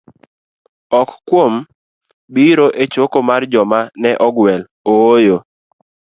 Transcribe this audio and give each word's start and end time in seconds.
Ok 0.99 1.09
kuom 1.27 1.53
biro 2.33 2.65
e 2.81 2.83
choko 2.93 3.19
mar 3.27 3.41
joma 3.51 3.79
ne 4.01 4.11
ogwel, 4.27 4.61
ooyo. 4.93 5.37